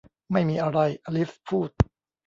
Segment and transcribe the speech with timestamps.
[0.31, 1.69] ไม่มีอะไร อลิซพูด